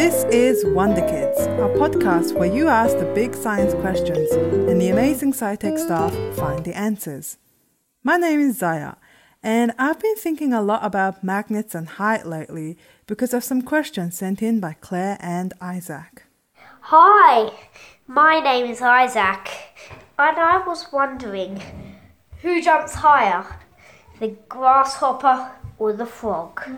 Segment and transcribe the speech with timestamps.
[0.00, 4.88] This is Wonder Kids, a podcast where you ask the big science questions and the
[4.88, 7.36] amazing SciTech staff find the answers.
[8.02, 8.94] My name is Zaya,
[9.42, 14.16] and I've been thinking a lot about magnets and height lately because of some questions
[14.16, 16.22] sent in by Claire and Isaac.
[16.80, 17.52] Hi,
[18.06, 19.50] my name is Isaac,
[20.18, 21.60] and I was wondering
[22.40, 23.44] who jumps higher,
[24.18, 26.62] the grasshopper or the frog?
[26.66, 26.72] My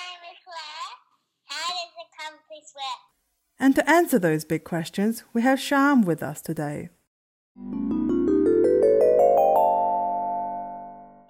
[0.00, 0.94] name is Claire.
[1.46, 3.02] How does the compass work?
[3.64, 6.90] And to answer those big questions, we have Shyam with us today.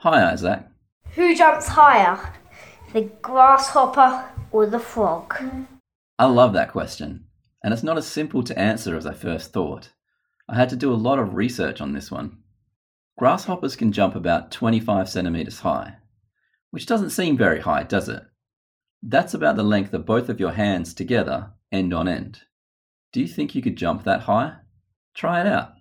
[0.00, 0.64] Hi, Isaac.
[1.14, 2.18] Who jumps higher,
[2.92, 5.32] the grasshopper or the frog?
[6.18, 7.26] I love that question,
[7.62, 9.90] and it's not as simple to answer as I first thought.
[10.48, 12.38] I had to do a lot of research on this one.
[13.16, 15.98] Grasshoppers can jump about 25 centimeters high,
[16.72, 18.24] which doesn't seem very high, does it?
[19.04, 22.40] That's about the length of both of your hands together, end on end.
[23.12, 24.54] Do you think you could jump that high?
[25.14, 25.72] Try it out.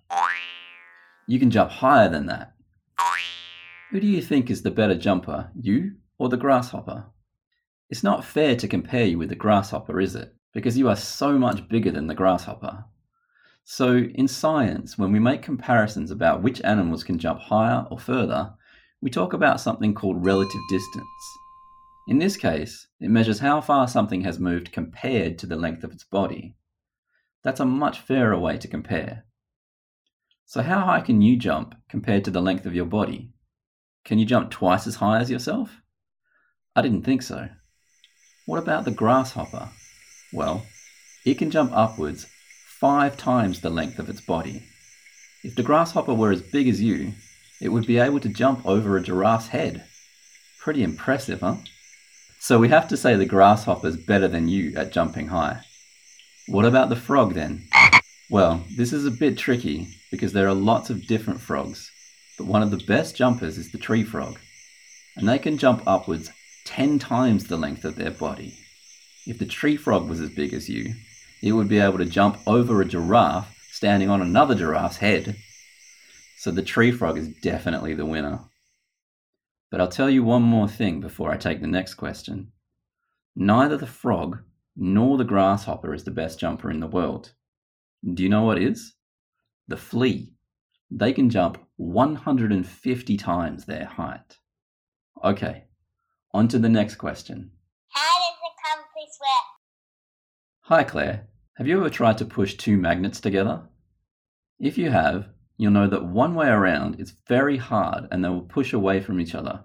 [1.26, 2.54] You can jump higher than that.
[3.90, 7.06] Who do you think is the better jumper, you or the grasshopper?
[7.88, 10.34] It's not fair to compare you with the grasshopper, is it?
[10.52, 12.84] Because you are so much bigger than the grasshopper.
[13.64, 18.52] So, in science, when we make comparisons about which animals can jump higher or further,
[19.00, 21.38] we talk about something called relative distance.
[22.06, 25.92] In this case, it measures how far something has moved compared to the length of
[25.92, 26.56] its body.
[27.42, 29.24] That's a much fairer way to compare.
[30.44, 33.32] So, how high can you jump compared to the length of your body?
[34.04, 35.80] Can you jump twice as high as yourself?
[36.76, 37.48] I didn't think so.
[38.44, 39.70] What about the grasshopper?
[40.32, 40.66] Well,
[41.24, 42.26] it can jump upwards
[42.66, 44.62] five times the length of its body.
[45.42, 47.14] If the grasshopper were as big as you,
[47.62, 49.84] it would be able to jump over a giraffe's head.
[50.58, 51.56] Pretty impressive, huh?
[52.46, 55.62] So we have to say the grasshopper's better than you at jumping high.
[56.46, 57.66] What about the frog then?
[58.28, 61.90] Well, this is a bit tricky because there are lots of different frogs,
[62.36, 64.38] but one of the best jumpers is the tree frog,
[65.16, 66.30] and they can jump upwards
[66.66, 68.58] 10 times the length of their body.
[69.26, 70.92] If the tree frog was as big as you,
[71.42, 75.36] it would be able to jump over a giraffe standing on another giraffe's head.
[76.36, 78.40] So the tree frog is definitely the winner.
[79.74, 82.52] But I'll tell you one more thing before I take the next question.
[83.34, 84.38] Neither the frog
[84.76, 87.32] nor the grasshopper is the best jumper in the world.
[88.14, 88.94] Do you know what is?
[89.66, 90.32] The flea.
[90.92, 94.38] They can jump 150 times their height.
[95.24, 95.64] Okay,
[96.32, 97.50] on to the next question.
[97.88, 99.46] How does the compass work?
[100.66, 101.26] Hi, Claire.
[101.54, 103.62] Have you ever tried to push two magnets together?
[104.60, 108.42] If you have, you'll know that one way around is very hard and they will
[108.42, 109.64] push away from each other,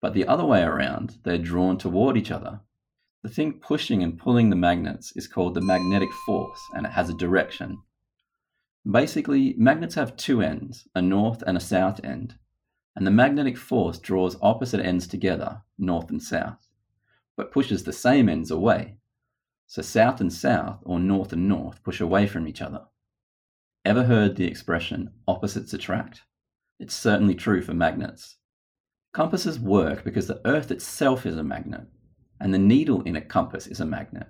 [0.00, 2.60] but the other way around, they're drawn toward each other.
[3.22, 7.10] The thing pushing and pulling the magnets is called the magnetic force and it has
[7.10, 7.82] a direction.
[8.90, 12.36] Basically, magnets have two ends, a north and a south end,
[12.96, 16.66] and the magnetic force draws opposite ends together, north and south,
[17.36, 18.96] but pushes the same ends away.
[19.66, 22.86] So south and south, or north and north, push away from each other.
[23.82, 26.22] Ever heard the expression opposites attract?
[26.78, 28.36] It's certainly true for magnets.
[29.14, 31.86] Compasses work because the Earth itself is a magnet,
[32.38, 34.26] and the needle in a compass is a magnet.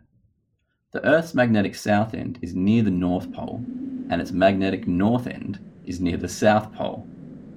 [0.93, 3.65] The Earth's magnetic south end is near the North Pole,
[4.09, 7.09] and its magnetic north end is near the South Pole.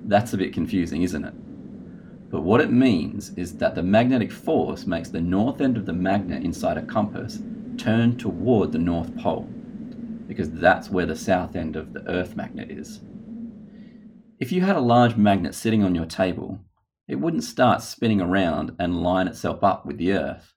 [0.06, 1.34] That's a bit confusing, isn't it?
[2.32, 5.94] But what it means is that the magnetic force makes the north end of the
[5.94, 7.40] magnet inside a compass
[7.78, 9.48] turn toward the North Pole,
[10.34, 13.00] because that's where the south end of the Earth magnet is.
[14.40, 16.60] If you had a large magnet sitting on your table,
[17.08, 20.54] it wouldn't start spinning around and line itself up with the Earth.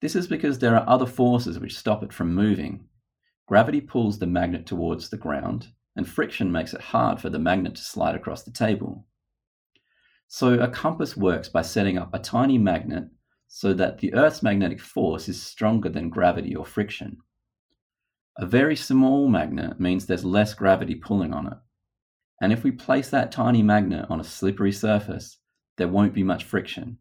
[0.00, 2.86] This is because there are other forces which stop it from moving.
[3.46, 7.74] Gravity pulls the magnet towards the ground, and friction makes it hard for the magnet
[7.74, 9.06] to slide across the table.
[10.26, 13.04] So, a compass works by setting up a tiny magnet
[13.46, 17.18] so that the Earth's magnetic force is stronger than gravity or friction.
[18.36, 21.58] A very small magnet means there's less gravity pulling on it.
[22.40, 25.38] And if we place that tiny magnet on a slippery surface,
[25.76, 26.98] there won't be much friction.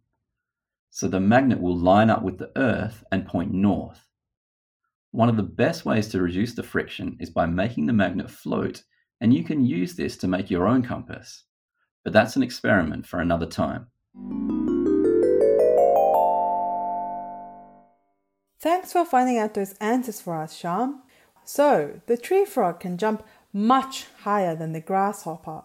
[0.91, 4.05] So the magnet will line up with the Earth and point north.
[5.09, 8.83] One of the best ways to reduce the friction is by making the magnet float,
[9.19, 11.45] and you can use this to make your own compass.
[12.03, 13.87] But that's an experiment for another time.
[18.59, 21.02] Thanks for finding out those answers for us, Shyam.
[21.45, 25.63] So, the tree frog can jump much higher than the grasshopper,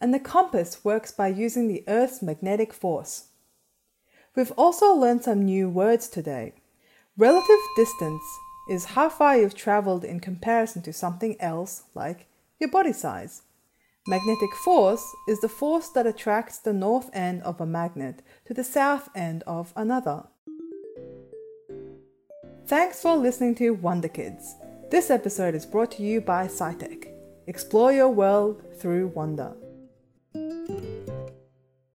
[0.00, 3.28] and the compass works by using the Earth's magnetic force.
[4.34, 6.54] We've also learned some new words today.
[7.16, 8.22] Relative distance
[8.70, 12.26] is how far you've traveled in comparison to something else, like
[12.58, 13.42] your body size.
[14.06, 18.64] Magnetic force is the force that attracts the north end of a magnet to the
[18.64, 20.24] south end of another.
[22.66, 24.54] Thanks for listening to Wonder Kids.
[24.90, 27.12] This episode is brought to you by SciTech.
[27.46, 29.54] Explore your world through wonder.